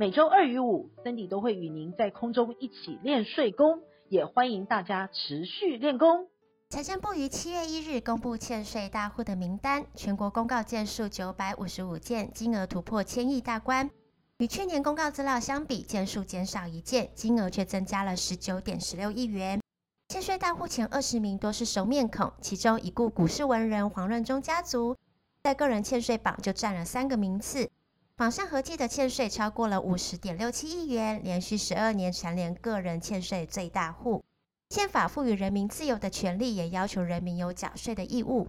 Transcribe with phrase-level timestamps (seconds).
[0.00, 6.26] 每周二与五，Cindy 都会与您在空中一起练税功，也欢迎大家持续练功。
[6.70, 13.90] 财政部于七月一日公布欠税大户的名单，全国公告件数九百五十五件，金额突破千亿大关。
[14.38, 19.60] 与去年公告资料相比，件数减少一件，金额却增加了十九点十六亿元。
[20.08, 24.96] 欠税大户前二十名多是熟面孔，其中已故股市文人黄润中家族
[25.42, 27.70] 在个人欠税榜就占了三个名次，
[28.20, 34.22] 榜上合计的欠税超过了五十点六七亿元，连续十二年蝉联个人欠税最大户。
[34.68, 38.48] 宪法赋予人民自由的权利，也要求人民有缴税的义务。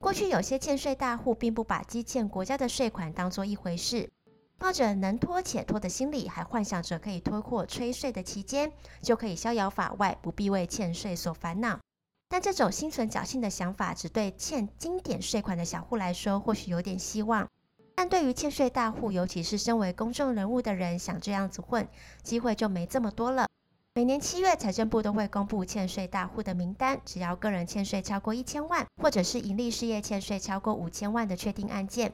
[0.00, 4.10] 过去有些欠税大户并不把积欠国家的税款当作一回事。
[4.58, 11.78] 抱着能拖且拖的心理，还幻想着可以拖过催税的期间，就可以逍遥法外，不必为欠税所烦恼。
[12.28, 17.46] 但这种心存侥幸的想法，只对欠经典税款的小户来说，或许有点希望；
[17.94, 21.86] 但对于欠税大户，尤其是身为公众人物的人，想这样子混，
[22.22, 23.46] 机会就没这么多了。
[23.94, 32.10] 每年七月，财政部都会公布欠税大户的名单，只要个人欠税超过一千万，或者是营利事业欠税超过五千万的确定案件。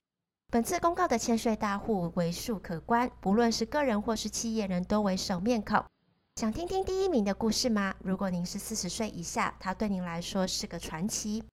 [0.51, 5.85] 本次公告的欠税大户为数可观，不论是个人或是企业人都为熟面孔。
[6.37, 7.95] 想听听第一名的故事吗？
[8.01, 11.45] 如果您是四十岁以下，他对您来说是个传奇。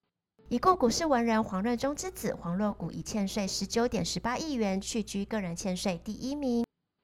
[0.48, 6.64] 已故股市文人黄润中之子黄若谷以欠税十九点十八亿元，屈居个人欠税第一名。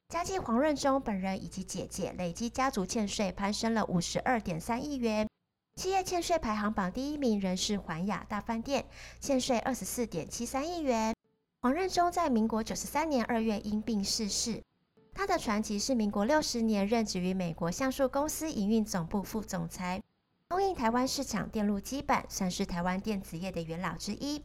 [0.09, 5.27] 家继黄润中本人以及姐姐累计家族欠税攀升了五十二点三亿元。
[5.75, 8.85] 企业欠税排行榜第一名仍是环亚大饭店，
[9.19, 11.15] 欠税二十四点七三亿元。
[11.61, 14.61] 黄任中在民国九十三年二月因病逝世。
[15.15, 19.99] 他的传奇是民国六十年任职于美国橡树公司营运总部副总裁，
[20.51, 24.43] 供应台湾市场电路基板，算是台湾电子业的元老之一。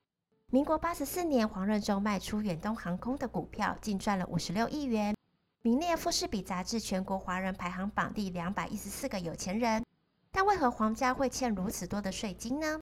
[0.53, 5.16] 民国八十四年，黄任中卖出远东航空的股票，净赚了五十六亿元，
[5.62, 9.84] 名列富士比杂志全国华人排行榜第两百一十四个有钱人。
[10.31, 12.78] 但为何黄家会欠如此多的税金呢？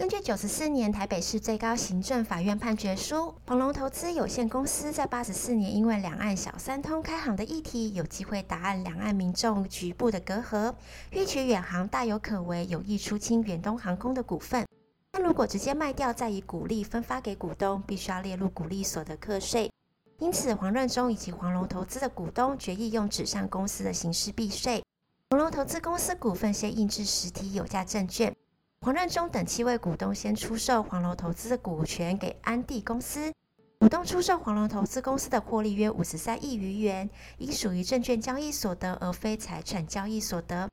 [0.00, 10.72] 根据九十四年台北市最高行政法院判决书，黄龙投资有限公司在八十四年因为两岸小三通开行的议题，有机会打烂两岸民众局部的隔阂，
[11.10, 14.66] 欲取远航大有可为，有意出清远东航空的股份。
[15.10, 19.70] 但如果直接卖掉，再以股利分发给股东，必须要列入股利所得课税。
[20.18, 24.82] 因此，黄任中以及黄龙投资的股东决议用纸上公司的形式避税。
[25.28, 28.34] 黄龙投资公司股份先印制实体有价证券。
[28.82, 33.30] 黄任中等七位股东先出售黄龙投资的股权给安地公司，
[33.78, 40.66] 股东出售黄龙投资公司的获利约五十三亿余元，应属于证券交易所得，而非财产交易所得。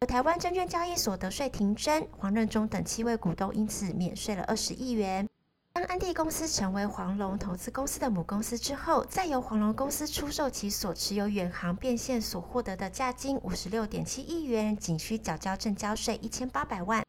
[0.00, 5.26] 而台湾证券交易所得税停征，黄任中等七位股东因此免税了二十亿元。
[5.72, 17.02] 当安地公司成为黄龙投资公司的母公司之后，再由黄龙公司出售其所持有远航变现所获得的价金五十六点七亿元，仅需缴交证交税一千八百万。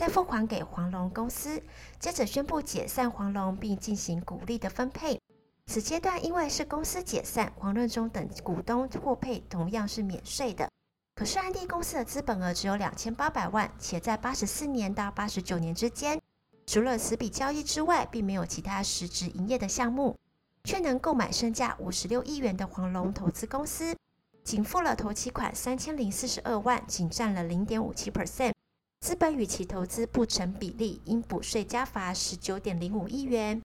[0.00, 1.62] 再付还给黄龙公司，
[1.98, 5.20] 接着宣布解散黄龙，并进行股利的分配。
[5.66, 10.66] 此阶段因为是公司解散，黄润中等股东获配同样是免税的。
[11.14, 16.18] 可是安地公司的资本额只有两千八百万，且在八十四年到八十九年之间，
[16.66, 20.16] 除了此笔交易之外，并没有其他实质营业的项目，
[20.64, 23.94] 却能购买身价五十六亿元的黄龙投资公司，
[24.42, 28.54] 仅付了头期款三千零四十二万，仅占了零点五七 percent。
[29.00, 33.60] 资本与其投资不成比例，应补税加罚十九点零五亿元。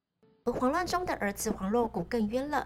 [0.46, 2.65] 而黄任中的儿子黄若谷更冤了。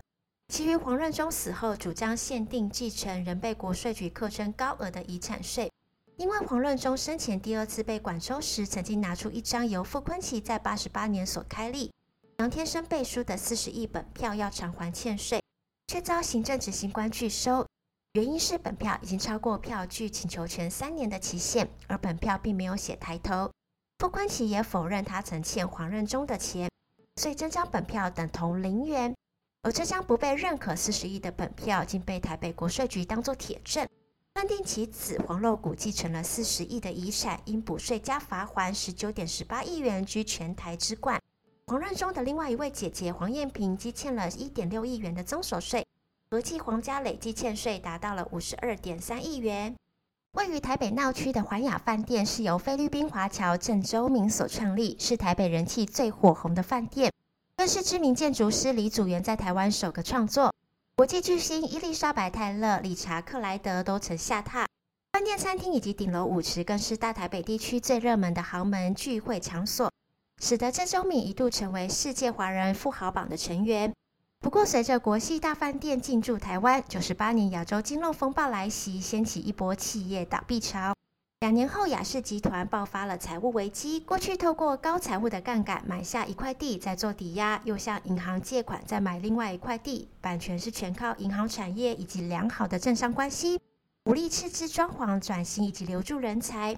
[0.49, 5.71] 其于黄任中死后主张限定继承，仍被国税局课征高额的遗产税。
[6.17, 11.91] 因为黄任中生前第二次被管收时，曾经拿出一张由傅崐萁在八十八年所开立、
[12.37, 15.41] 杨天生背书的四十亿本票要偿还欠税，
[15.87, 17.65] 却遭行政执行官拒收。
[18.13, 23.51] 原因是本票已经超过票据请求权三年的期限，而本票并没有写抬头。
[23.99, 26.71] 傅崐萁也否认他曾欠黄任中的钱，
[27.17, 29.15] 所以这张本票等同零元。
[29.61, 33.87] 而这张不被认可四十亿的本票，竟被台北国税局当作铁证，
[34.33, 41.21] 断定其子黄若谷继承了四十亿的遗产，因补税加罚锾十九点十八亿元，居全台之冠。
[41.67, 45.85] 黄任中的另外一位姐姐黄燕萍，积欠了一点六亿元的增所税。
[46.31, 49.75] 国际皇家累计欠税达到了五十二点三亿元。
[50.33, 57.11] 位于台北闹区的环亚饭店是由菲律宾华侨郑周明所创立，是台北人气最火红的饭店，
[57.57, 60.53] 更是知名建筑师李祖原在台湾首个创作。
[60.95, 64.67] 国际巨星伊丽莎白泰勒、理查克莱德都曾下榻。
[65.11, 69.91] 饭店、餐厅以及顶楼舞池更是大台北地区最热门的豪门聚会场所，
[70.39, 73.91] 使得郑周敏一度成为世界华人富豪榜的成员。
[74.41, 80.93] 不过，随着国际大饭店进驻台湾，九十八年亚洲金融风暴来袭，掀起一波企业倒闭潮。
[81.41, 83.99] 两年后，亚世集团爆发了财务危机。
[83.99, 93.59] 过去透过高财务的杠杆买下一块地，再做抵押，又向银行借款，再买另外一块地，版权是全靠银行产业以及良好的政商关系。
[94.05, 96.75] 无力斥资装潢、转型以及留住人才，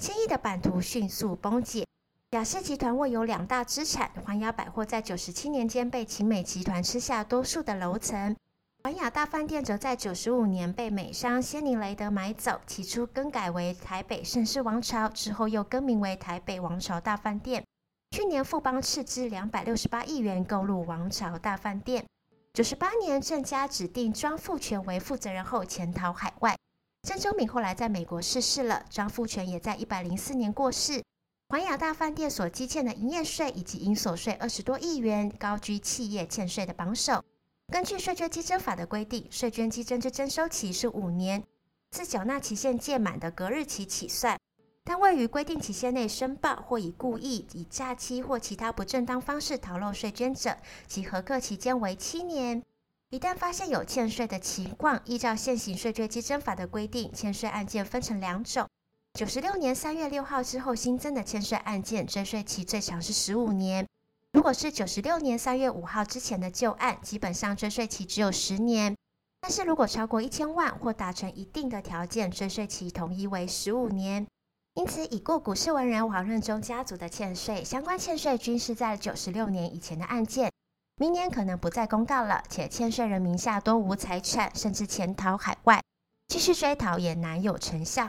[0.00, 1.84] 千亿的版图迅速崩解。
[2.30, 8.36] 亚世集团握有两大资产，环亚百货在九十七年间被勤美集团吃下多数的楼层，
[8.84, 12.60] 环亚大饭店则在九十五年被美商仙尼雷德买走。
[12.68, 17.64] 起初更改为台北盛世王朝，之后又更名为台北王朝大饭店。
[18.12, 22.06] 去年富邦斥资两百六十八亿元购入王朝大饭店。
[22.54, 26.56] 九十八年，郑家指定庄富全为负责人后潜逃海外。
[27.02, 31.02] 郑周敏后来在美国逝世了，庄富全也在一百零四年过世。
[31.50, 37.24] 环亚大饭店所积欠的营业税以及营所税二十多亿元，高居企业欠税的榜首。
[37.72, 41.42] 根据税捐稽征法的规定，税捐稽征之征收期是五年，
[41.90, 44.38] 自缴纳期限届满的隔日起起算。
[44.84, 50.56] 但未于规定期限内申报或以故意、以诈欺或其他不正当方式逃漏税捐者，
[50.86, 52.62] 其核课期间为七年。
[53.08, 58.68] 一旦发现有欠税的情况，依照现行税捐稽征法的规定，欠税案件分成两种。
[59.14, 63.84] 九十六年三月六号之后新增的欠税案件，追税期最长是十五年；
[64.32, 68.96] 如果是九十六年三月五号之前的旧案，基本上追税期只有十年。
[69.40, 74.26] 但是如果超过一千万或达成一定的条件，追税期统一为十五年。
[74.74, 80.50] 因此，已故股市文人王任中家族的欠税，相关欠税均是在九十六年以前的案件，
[80.96, 85.82] 明年可能不再公告了，且欠税人名下多无财产，甚至潜逃海外，
[86.28, 88.08] 继续追讨也难有成效。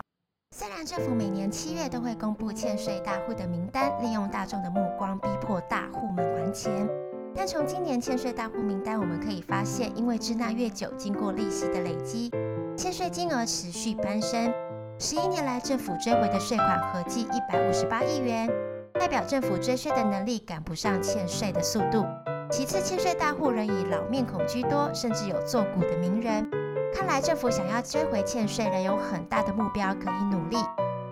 [0.54, 6.88] 虽然政府每年七月都会公布欠税大户的名单，利用大众的目光逼迫大户们还钱，
[7.34, 12.30] 但从今年欠税大户名单，我们可以发现，因为滞纳越久，经过利息的累积，
[12.78, 14.54] 欠税金额持续攀升。
[15.00, 18.48] 十一年来，政府追回的税款合计一百五十八亿元，
[18.94, 22.06] 代表政府追税的能力赶不上欠税的速度。
[22.52, 26.46] 其次，欠税大户仍以老面孔居多，甚至有做股的名人。
[26.94, 30.58] 看来政府想要追回欠税，仍有很大的目标可以努力。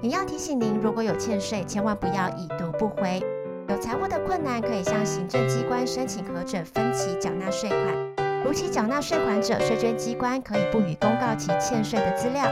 [0.02, 3.22] 也要提醒您，如果有欠税，千万不要已读不回。
[3.68, 8.44] 有财务的困难，可以向行政机关申请核准分期缴纳税款。
[8.44, 12.46] 如期缴纳税款者，税捐机关可以不予公告其欠税的资料，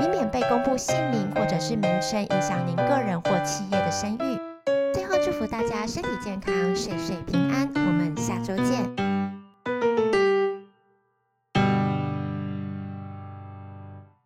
[0.00, 4.40] 以免被公布姓名或者是名称，影响您个人或企业的声誉。
[4.94, 7.68] 最后祝福大家身体健康，岁岁平安。
[7.74, 9.01] 我们下周见。